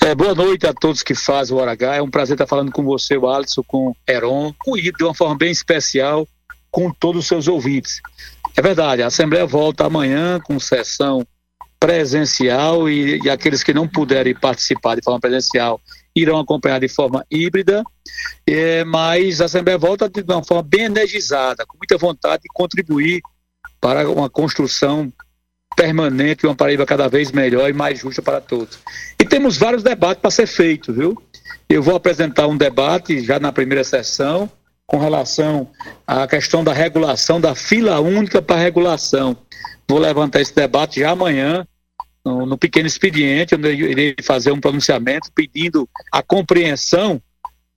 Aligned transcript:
É, 0.00 0.14
boa 0.14 0.34
noite 0.34 0.66
a 0.66 0.72
todos 0.72 1.02
que 1.02 1.14
fazem 1.14 1.54
o 1.54 1.60
Hora 1.60 1.72
H. 1.72 1.96
É 1.96 2.02
um 2.02 2.10
prazer 2.10 2.34
estar 2.34 2.46
falando 2.46 2.70
com 2.70 2.84
você, 2.84 3.16
o 3.16 3.28
Alisson, 3.28 3.62
com 3.64 3.88
o 3.88 3.96
Heron, 4.08 4.54
com 4.58 4.72
o 4.72 4.80
de 4.80 4.92
uma 5.02 5.14
forma 5.14 5.36
bem 5.36 5.50
especial, 5.50 6.26
com 6.70 6.90
todos 6.90 7.22
os 7.22 7.26
seus 7.26 7.48
ouvintes. 7.48 8.00
É 8.56 8.62
verdade, 8.62 9.02
a 9.02 9.08
Assembleia 9.08 9.44
volta 9.44 9.84
amanhã 9.84 10.40
com 10.40 10.58
sessão 10.60 11.26
presencial 11.80 12.88
e, 12.88 13.20
e 13.22 13.28
aqueles 13.28 13.62
que 13.62 13.74
não 13.74 13.88
puderem 13.88 14.34
participar 14.34 14.94
de 14.94 15.02
forma 15.02 15.20
presencial 15.20 15.80
irão 16.14 16.38
acompanhar 16.38 16.80
de 16.80 16.88
forma 16.88 17.24
híbrida, 17.30 17.82
é, 18.46 18.84
mas 18.84 19.40
a 19.40 19.46
Assembleia 19.46 19.78
volta 19.78 20.08
de 20.08 20.22
uma 20.22 20.44
forma 20.44 20.62
bem 20.62 20.84
energizada, 20.84 21.66
com 21.66 21.76
muita 21.76 21.98
vontade 21.98 22.42
de 22.44 22.48
contribuir 22.52 23.20
para 23.80 24.08
uma 24.08 24.30
construção 24.30 25.12
permanente, 25.78 26.44
uma 26.44 26.56
Paraíba 26.56 26.84
cada 26.84 27.08
vez 27.08 27.30
melhor 27.30 27.70
e 27.70 27.72
mais 27.72 28.00
justa 28.00 28.20
para 28.20 28.40
todos. 28.40 28.80
E 29.16 29.24
temos 29.24 29.56
vários 29.56 29.84
debates 29.84 30.20
para 30.20 30.32
ser 30.32 30.48
feitos, 30.48 30.96
viu? 30.96 31.22
Eu 31.68 31.80
vou 31.80 31.94
apresentar 31.94 32.48
um 32.48 32.56
debate 32.56 33.20
já 33.24 33.38
na 33.38 33.52
primeira 33.52 33.84
sessão 33.84 34.50
com 34.84 34.98
relação 34.98 35.70
à 36.04 36.26
questão 36.26 36.64
da 36.64 36.72
regulação, 36.72 37.40
da 37.40 37.54
fila 37.54 38.00
única 38.00 38.42
para 38.42 38.56
regulação. 38.56 39.36
Vou 39.88 40.00
levantar 40.00 40.40
esse 40.40 40.52
debate 40.52 40.98
já 40.98 41.10
amanhã, 41.10 41.64
no, 42.24 42.44
no 42.44 42.58
pequeno 42.58 42.88
expediente, 42.88 43.54
onde 43.54 43.68
eu 43.68 43.90
irei 43.90 44.16
fazer 44.22 44.50
um 44.50 44.60
pronunciamento 44.60 45.30
pedindo 45.32 45.88
a 46.10 46.22
compreensão, 46.22 47.22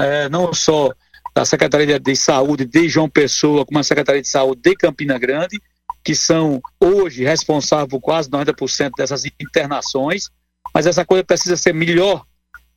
é, 0.00 0.30
não 0.30 0.54
só 0.54 0.94
da 1.34 1.44
Secretaria 1.44 2.00
de 2.00 2.16
Saúde 2.16 2.64
de 2.64 2.88
João 2.88 3.08
Pessoa, 3.08 3.66
como 3.66 3.78
a 3.78 3.84
Secretaria 3.84 4.22
de 4.22 4.28
Saúde 4.28 4.62
de 4.62 4.74
Campina 4.76 5.18
Grande, 5.18 5.60
que 6.04 6.14
são 6.14 6.60
hoje 6.80 7.24
responsáveis 7.24 7.88
por 7.88 8.00
quase 8.00 8.28
90% 8.28 8.92
dessas 8.96 9.24
internações, 9.40 10.28
mas 10.74 10.86
essa 10.86 11.04
coisa 11.04 11.24
precisa 11.24 11.56
ser 11.56 11.72
melhor 11.72 12.24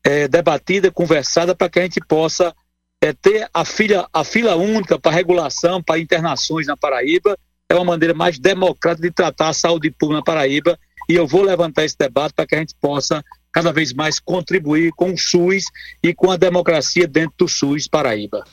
é, 0.03 0.27
debatida, 0.27 0.91
conversada, 0.91 1.55
para 1.55 1.70
que 1.70 1.79
a 1.79 1.81
gente 1.81 1.99
possa 2.07 2.53
é, 3.01 3.13
ter 3.13 3.48
a 3.53 3.65
fila, 3.65 4.07
a 4.13 4.23
fila 4.23 4.55
única 4.55 4.99
para 4.99 5.12
regulação, 5.12 5.81
para 5.81 5.99
internações 5.99 6.68
na 6.68 6.77
Paraíba. 6.77 7.37
É 7.70 7.76
uma 7.76 7.85
maneira 7.85 8.13
mais 8.13 8.37
democrática 8.37 9.07
de 9.07 9.13
tratar 9.13 9.49
a 9.49 9.53
saúde 9.53 9.90
pública 9.91 10.20
na 10.20 10.23
Paraíba 10.23 10.77
e 11.09 11.15
eu 11.15 11.27
vou 11.27 11.41
levantar 11.41 11.85
esse 11.85 11.98
debate 11.98 12.34
para 12.34 12.46
que 12.46 12.55
a 12.55 12.59
gente 12.59 12.76
possa 12.79 13.23
cada 13.51 13.71
vez 13.71 13.93
mais 13.93 14.20
contribuir 14.20 14.91
com 14.96 15.13
o 15.13 15.18
SUS 15.18 15.65
e 16.03 16.13
com 16.13 16.29
a 16.29 16.37
democracia 16.37 17.07
dentro 17.07 17.34
do 17.37 17.48
SUS 17.48 17.87
Paraíba. 17.87 18.43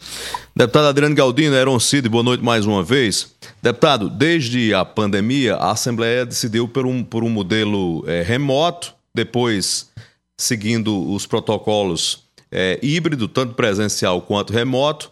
Deputado 0.55 0.89
Adriano 0.89 1.15
Galdino, 1.15 1.57
Eron 1.57 1.81
Cid, 1.81 2.11
boa 2.11 2.23
noite 2.23 2.45
mais 2.45 2.67
uma 2.67 2.83
vez. 2.83 3.35
Deputado, 3.63 4.11
desde 4.11 4.75
a 4.75 4.85
pandemia, 4.85 5.57
a 5.57 5.71
Assembleia 5.71 6.27
decidiu 6.27 6.69
por 6.69 6.85
um, 6.85 7.03
por 7.03 7.25
um 7.25 7.31
modelo 7.31 8.05
é, 8.07 8.21
remoto, 8.21 8.95
depois 9.15 9.91
seguindo 10.37 11.11
os 11.11 11.25
protocolos 11.25 12.25
é, 12.51 12.79
híbrido, 12.83 13.29
tanto 13.29 13.55
presencial 13.55 14.21
quanto 14.21 14.53
remoto. 14.53 15.11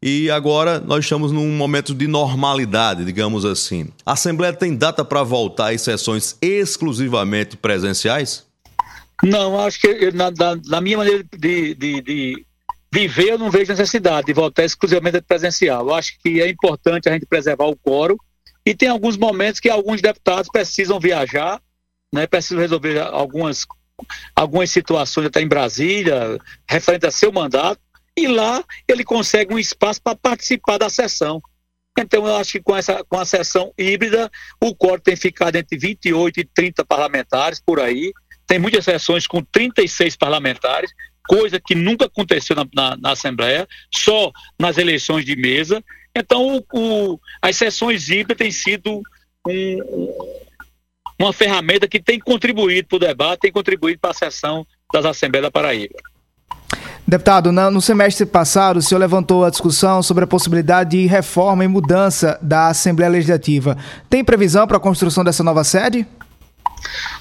E 0.00 0.30
agora 0.30 0.80
nós 0.80 1.04
estamos 1.04 1.32
num 1.32 1.50
momento 1.54 1.94
de 1.94 2.06
normalidade, 2.06 3.04
digamos 3.04 3.44
assim. 3.44 3.88
A 4.06 4.12
Assembleia 4.12 4.54
tem 4.54 4.74
data 4.74 5.04
para 5.04 5.22
voltar 5.22 5.74
às 5.74 5.82
sessões 5.82 6.34
exclusivamente 6.40 7.58
presenciais? 7.58 8.46
Não, 9.22 9.58
acho 9.60 9.80
que 9.80 10.12
na, 10.12 10.30
na, 10.30 10.58
na 10.66 10.80
minha 10.80 10.96
maneira 10.96 11.24
de, 11.36 11.74
de, 11.74 12.00
de, 12.00 12.46
viver, 12.92 13.30
eu 13.30 13.38
não 13.38 13.50
vejo 13.50 13.70
necessidade 13.70 14.26
de 14.26 14.32
voltar 14.32 14.64
exclusivamente 14.64 15.20
presencial. 15.20 15.86
Eu 15.86 15.94
acho 15.94 16.18
que 16.20 16.40
é 16.40 16.48
importante 16.48 17.08
a 17.08 17.12
gente 17.12 17.26
preservar 17.26 17.66
o 17.66 17.76
coro 17.76 18.18
e 18.64 18.74
tem 18.74 18.88
alguns 18.88 19.16
momentos 19.16 19.60
que 19.60 19.68
alguns 19.68 20.00
deputados 20.00 20.50
precisam 20.50 20.98
viajar, 20.98 21.60
né, 22.12 22.26
precisam 22.26 22.60
resolver 22.60 22.98
algumas, 23.00 23.66
algumas 24.34 24.70
situações 24.70 25.26
até 25.26 25.40
em 25.40 25.48
Brasília, 25.48 26.38
referente 26.68 27.06
a 27.06 27.10
seu 27.10 27.32
mandato, 27.32 27.80
e 28.16 28.26
lá 28.26 28.64
ele 28.86 29.04
consegue 29.04 29.54
um 29.54 29.58
espaço 29.58 30.02
para 30.02 30.16
participar 30.16 30.78
da 30.78 30.90
sessão. 30.90 31.40
Então, 31.98 32.26
eu 32.26 32.36
acho 32.36 32.52
que 32.52 32.60
com, 32.60 32.76
essa, 32.76 33.04
com 33.04 33.18
a 33.18 33.24
sessão 33.24 33.72
híbrida, 33.76 34.30
o 34.60 34.74
coro 34.74 35.00
tem 35.00 35.16
ficado 35.16 35.56
entre 35.56 35.76
28 35.76 36.40
e 36.40 36.44
30 36.44 36.84
parlamentares 36.84 37.60
por 37.60 37.80
aí, 37.80 38.12
tem 38.46 38.58
muitas 38.58 38.84
sessões 38.84 39.26
com 39.26 39.42
36 39.42 40.16
parlamentares, 40.16 40.90
coisa 41.28 41.60
que 41.60 41.74
nunca 41.74 42.06
aconteceu 42.06 42.56
na, 42.56 42.66
na, 42.74 42.96
na 42.96 43.12
Assembleia, 43.12 43.68
só 43.94 44.32
nas 44.58 44.78
eleições 44.78 45.24
de 45.24 45.36
mesa. 45.36 45.84
Então, 46.16 46.56
o, 46.56 46.64
o, 46.72 47.20
as 47.40 47.54
sessões 47.54 48.08
híbridas 48.08 48.38
têm 48.38 48.50
sido 48.50 49.02
um, 49.46 50.34
uma 51.18 51.32
ferramenta 51.32 51.86
que 51.86 52.02
tem 52.02 52.18
contribuído 52.18 52.88
para 52.88 52.96
o 52.96 53.00
debate, 53.00 53.40
tem 53.40 53.52
contribuído 53.52 54.00
para 54.00 54.10
a 54.10 54.14
sessão 54.14 54.66
das 54.92 55.04
Assembleias 55.04 55.44
da 55.44 55.50
Paraíba. 55.50 55.94
Deputado, 57.06 57.52
no 57.52 57.80
semestre 57.80 58.26
passado, 58.26 58.78
o 58.78 58.82
senhor 58.82 58.98
levantou 58.98 59.44
a 59.44 59.50
discussão 59.50 60.02
sobre 60.02 60.24
a 60.24 60.26
possibilidade 60.26 60.90
de 60.90 61.06
reforma 61.06 61.64
e 61.64 61.68
mudança 61.68 62.38
da 62.42 62.68
Assembleia 62.68 63.10
Legislativa. 63.10 63.78
Tem 64.10 64.22
previsão 64.22 64.66
para 64.66 64.76
a 64.76 64.80
construção 64.80 65.24
dessa 65.24 65.42
nova 65.42 65.64
sede? 65.64 66.06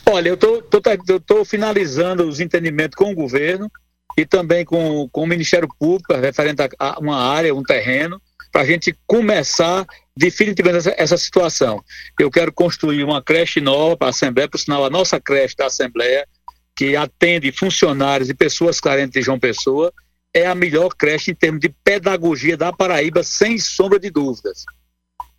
Olha, 0.06 0.30
eu 0.30 0.36
estou 0.36 1.46
finalizando 1.46 2.28
os 2.28 2.40
entendimentos 2.40 2.96
com 2.96 3.12
o 3.12 3.16
governo 3.16 3.72
e 4.16 4.26
também 4.26 4.64
com, 4.64 5.08
com 5.12 5.24
o 5.24 5.28
Ministério 5.28 5.68
Público, 5.80 6.14
referente 6.14 6.62
a 6.80 7.00
uma 7.00 7.18
área, 7.18 7.54
um 7.54 7.64
terreno, 7.64 8.22
para 8.52 8.62
a 8.62 8.66
gente 8.66 8.98
começar 9.06 9.86
definitivamente 10.16 10.88
essa, 10.88 10.96
essa, 10.98 11.18
situação. 11.18 11.84
Eu 12.20 12.32
quero 12.32 12.52
construir 12.52 13.04
uma 13.04 13.22
creche 13.22 13.62
nova 13.62 13.96
para 13.96 14.08
a 14.08 14.10
Assembleia, 14.10 14.50
por 14.50 14.58
sinal, 14.58 14.86
a 14.86 14.90
nossa 14.90 15.20
creche 15.20 15.56
da 15.56 15.68
Assembleia, 15.68 16.28
que 16.76 16.96
atende 16.96 17.52
funcionários 17.52 18.30
e 18.30 18.34
pessoas 18.34 18.80
carentes 18.80 19.14
de 19.14 19.22
João 19.22 19.40
Pessoa, 19.40 19.94
é 20.34 20.46
a 20.46 20.56
melhor 20.56 20.90
creche 20.90 21.32
em 21.32 21.36
termos 21.36 21.60
de 21.60 21.70
pedagogia 21.84 22.56
da 22.56 22.72
Paraíba, 22.72 23.24
sem 23.24 23.58
sombra 23.58 24.00
de 24.00 24.10
dúvidas. 24.10 24.64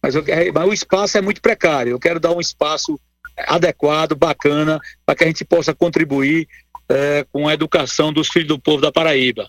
Mas, 0.02 0.14
eu, 0.14 0.24
mas 0.52 0.68
o 0.68 0.72
espaço 0.72 1.18
é 1.18 1.20
muito 1.20 1.40
precário. 1.40 1.90
Eu 1.90 1.98
quero 1.98 2.20
dar 2.20 2.32
um 2.32 2.40
espaço 2.40 2.98
adequado, 3.46 4.14
bacana, 4.14 4.78
para 5.04 5.14
que 5.14 5.24
a 5.24 5.26
gente 5.26 5.44
possa 5.44 5.74
contribuir 5.74 6.48
é, 6.88 7.24
com 7.30 7.46
a 7.46 7.54
educação 7.54 8.12
dos 8.12 8.28
filhos 8.28 8.48
do 8.48 8.58
povo 8.58 8.80
da 8.80 8.90
Paraíba. 8.90 9.46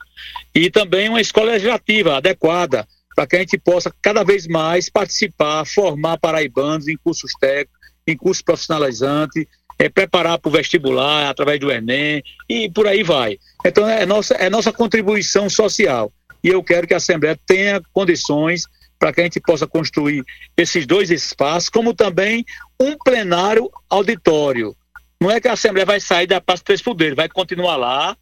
E 0.54 0.70
também 0.70 1.10
uma 1.10 1.22
escola 1.22 1.52
legislativa 1.52 2.18
adequada, 2.18 2.88
para 3.16 3.26
que 3.28 3.36
a 3.36 3.40
gente 3.40 3.58
possa 3.58 3.94
cada 4.02 4.24
vez 4.24 4.48
mais 4.48 4.90
participar, 4.90 5.66
formar 5.66 6.18
paraibanos 6.18 6.88
em 6.88 6.98
cursos 6.98 7.32
técnicos, 7.40 7.80
em 8.06 8.16
cursos 8.16 8.42
profissionalizantes, 8.42 9.46
é, 9.78 9.88
preparar 9.88 10.38
para 10.38 10.50
o 10.50 10.52
vestibular 10.52 11.30
através 11.30 11.60
do 11.60 11.72
Enem 11.72 12.22
e 12.48 12.70
por 12.70 12.86
aí 12.88 13.02
vai. 13.02 13.38
Então 13.66 13.88
é 13.88 14.06
nossa, 14.06 14.34
é 14.36 14.50
nossa 14.50 14.74
contribuição 14.74 15.50
social. 15.50 16.12
E 16.44 16.50
eu 16.50 16.64
quero 16.64 16.88
que 16.88 16.94
a 16.94 16.98
Assembleia 16.98 17.40
tenha 17.46 17.82
condições 17.94 18.64
para 19.00 19.14
que 19.14 19.22
a 19.22 19.24
gente 19.24 19.40
possa 19.40 19.66
construir 19.66 20.24
esses 20.58 20.86
dois 20.86 21.10
espaços, 21.10 21.70
como 21.70 21.94
também 21.94 22.46
um 22.80 22.98
plenário 22.98 23.72
auditório. 23.90 24.76
Não 25.22 25.32
é 25.32 25.40
que 25.40 25.48
a 25.48 25.54
Assembleia 25.54 25.86
vai 25.86 26.00
sair 26.00 26.28
da 26.28 26.42
pasta 26.42 26.66
três 26.66 26.82
poderes, 26.82 27.16
vai 27.16 27.30
continuar 27.30 27.78
lá, 27.78 28.16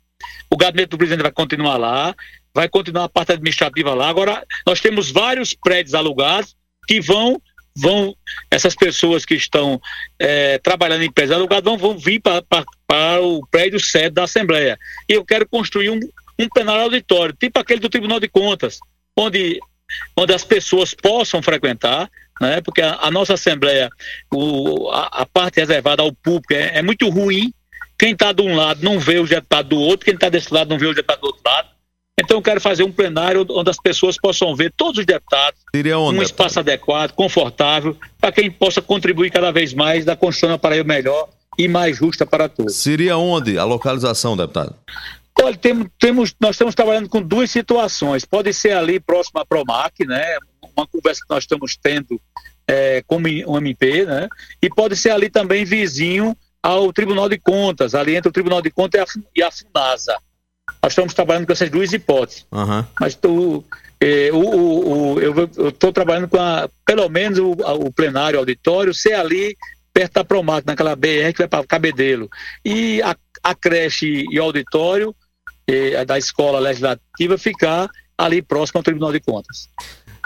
o 0.49 0.55
gabinete 0.55 0.89
do 0.89 0.97
presidente 0.97 1.23
vai 1.23 1.31
continuar 1.31 1.77
lá, 1.77 2.15
vai 2.53 2.69
continuar 2.69 3.05
a 3.05 3.09
parte 3.09 3.33
administrativa 3.33 3.93
lá. 3.93 4.09
Agora, 4.09 4.45
nós 4.65 4.79
temos 4.79 5.11
vários 5.11 5.53
prédios 5.53 5.93
alugados 5.93 6.55
que 6.87 6.99
vão, 6.99 7.41
vão 7.75 8.15
essas 8.49 8.73
pessoas 8.73 9.25
que 9.25 9.35
estão 9.35 9.79
é, 10.17 10.57
trabalhando 10.59 11.03
em 11.03 11.07
empresas 11.07 11.35
alugadas 11.35 11.63
vão, 11.63 11.77
vão 11.77 11.97
vir 11.97 12.19
para 12.19 13.21
o 13.21 13.45
prédio 13.47 13.79
sede 13.79 14.15
da 14.15 14.23
Assembleia. 14.23 14.77
E 15.07 15.13
eu 15.13 15.25
quero 15.25 15.47
construir 15.47 15.89
um, 15.89 15.99
um 16.39 16.49
plenário 16.49 16.83
auditório, 16.83 17.35
tipo 17.39 17.59
aquele 17.59 17.79
do 17.79 17.89
Tribunal 17.89 18.19
de 18.19 18.27
Contas, 18.27 18.79
onde 19.15 19.59
onde 20.15 20.33
as 20.33 20.43
pessoas 20.43 20.93
possam 20.93 21.41
frequentar, 21.41 22.09
né? 22.39 22.61
porque 22.61 22.81
a, 22.81 22.99
a 23.01 23.11
nossa 23.11 23.33
Assembleia, 23.33 23.89
o, 24.33 24.89
a, 24.89 25.21
a, 25.21 25.25
parte 25.25 25.59
reservada 25.59 26.01
ao 26.01 26.11
público 26.11 26.53
é, 26.53 26.77
é 26.77 26.81
muito 26.81 27.09
ruim. 27.09 27.53
Quem 27.97 28.11
está 28.11 28.31
de 28.31 28.41
um 28.41 28.55
lado 28.55 28.83
não 28.83 28.99
vê 28.99 29.19
o 29.19 29.27
deputado 29.27 29.69
do 29.69 29.79
outro, 29.79 30.05
quem 30.05 30.13
está 30.13 30.29
desse 30.29 30.53
lado 30.53 30.69
não 30.69 30.77
vê 30.77 30.85
o 30.85 30.93
deputado 30.93 31.21
do 31.21 31.27
outro 31.27 31.41
lado. 31.45 31.69
Então 32.19 32.37
eu 32.37 32.41
quero 32.41 32.59
fazer 32.59 32.83
um 32.83 32.91
plenário 32.91 33.45
onde 33.49 33.69
as 33.69 33.77
pessoas 33.77 34.17
possam 34.17 34.55
ver 34.55 34.73
todos 34.75 34.99
os 34.99 35.05
deputados, 35.05 35.59
um 36.17 36.21
espaço 36.23 36.59
adequado, 36.59 37.11
confortável, 37.11 37.95
para 38.19 38.31
quem 38.31 38.49
possa 38.49 38.81
contribuir 38.81 39.29
cada 39.29 39.51
vez 39.51 39.73
mais 39.73 40.03
da 40.03 40.15
construção 40.15 40.49
da 40.49 40.57
Paraíba 40.57 40.87
melhor 40.87 41.29
e 41.57 41.67
mais 41.67 41.97
justa 41.97 42.25
para 42.25 42.49
todos. 42.49 42.75
Seria 42.75 43.17
onde 43.17 43.57
a 43.57 43.63
localização, 43.63 44.35
deputado? 44.35 44.75
Olha, 45.41 45.55
temos, 45.55 45.87
temos, 45.99 46.35
nós 46.39 46.55
estamos 46.55 46.73
trabalhando 46.73 47.09
com 47.09 47.21
duas 47.21 47.51
situações. 47.51 48.25
Pode 48.25 48.53
ser 48.53 48.71
ali 48.71 48.99
próximo 48.99 49.39
à 49.39 49.45
Promac, 49.45 50.05
né? 50.05 50.37
Uma 50.75 50.87
conversa 50.87 51.21
que 51.21 51.33
nós 51.33 51.43
estamos 51.43 51.77
tendo 51.81 52.19
é, 52.67 53.03
com 53.05 53.17
o 53.17 53.57
MP, 53.57 54.05
né? 54.05 54.27
E 54.61 54.69
pode 54.69 54.95
ser 54.95 55.11
ali 55.11 55.29
também 55.29 55.63
vizinho 55.63 56.35
ao 56.61 56.91
Tribunal 56.91 57.29
de 57.29 57.37
Contas, 57.37 57.95
ali 57.95 58.15
entre 58.15 58.29
o 58.29 58.33
Tribunal 58.33 58.61
de 58.61 58.69
Contas 58.71 59.17
e 59.35 59.41
a, 59.41 59.49
Funasa. 59.51 60.17
Nós 60.83 60.91
estamos 60.91 61.13
trabalhando 61.13 61.45
com 61.45 61.53
essas 61.53 61.69
duas 61.69 61.93
hipóteses. 61.93 62.45
Uhum. 62.51 62.83
Mas 62.99 63.15
tu, 63.15 63.63
é, 64.01 64.29
o, 64.33 64.37
o, 64.37 65.13
o, 65.13 65.19
eu 65.19 65.69
estou 65.69 65.93
trabalhando 65.93 66.27
com 66.27 66.37
a, 66.37 66.69
pelo 66.85 67.07
menos 67.07 67.39
o, 67.39 67.51
o 67.51 67.91
plenário 67.93 68.39
auditório 68.39 68.93
ser 68.93 69.13
ali 69.13 69.55
perto 69.93 70.13
da 70.13 70.23
Promac, 70.23 70.67
naquela 70.67 70.95
BR 70.95 71.31
que 71.31 71.39
vai 71.39 71.47
para 71.47 71.65
Cabedelo. 71.65 72.29
E 72.63 73.01
a, 73.01 73.15
a 73.43 73.55
creche 73.55 74.25
e 74.29 74.39
o 74.39 74.43
auditório 74.43 75.15
eh, 75.67 76.05
da 76.05 76.17
escola 76.17 76.59
legislativa 76.59 77.37
ficar 77.37 77.89
ali 78.17 78.41
próximo 78.41 78.79
ao 78.79 78.83
Tribunal 78.83 79.11
de 79.11 79.19
Contas. 79.19 79.69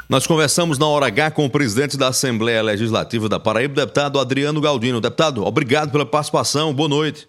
Nós 0.07 0.27
conversamos 0.27 0.77
na 0.77 0.85
hora 0.87 1.07
H 1.07 1.31
com 1.31 1.45
o 1.45 1.49
presidente 1.49 1.97
da 1.97 2.09
Assembleia 2.09 2.61
Legislativa 2.61 3.29
da 3.29 3.39
Paraíba, 3.39 3.75
deputado 3.75 4.19
Adriano 4.19 4.59
Galdino. 4.59 4.99
Deputado, 4.99 5.45
obrigado 5.45 5.91
pela 5.91 6.05
participação, 6.05 6.73
boa 6.73 6.89
noite. 6.89 7.27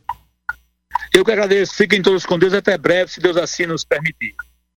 Eu 1.15 1.25
que 1.25 1.31
agradeço, 1.31 1.75
fiquem 1.75 2.03
todos 2.03 2.27
com 2.27 2.39
Deus, 2.39 2.53
até 2.53 2.77
breve, 2.77 3.11
se 3.11 3.21
Deus 3.21 3.37
assim 3.37 3.67
nos 3.67 3.85
permitir. 3.85 4.35